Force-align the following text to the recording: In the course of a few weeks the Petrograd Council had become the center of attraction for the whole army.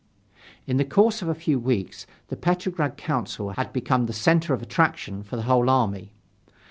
In 0.65 0.77
the 0.77 0.83
course 0.83 1.21
of 1.21 1.27
a 1.27 1.35
few 1.35 1.59
weeks 1.59 2.07
the 2.29 2.35
Petrograd 2.35 2.97
Council 2.97 3.51
had 3.51 3.71
become 3.71 4.07
the 4.07 4.13
center 4.13 4.51
of 4.51 4.63
attraction 4.63 5.21
for 5.21 5.35
the 5.35 5.43
whole 5.43 5.69
army. 5.69 6.11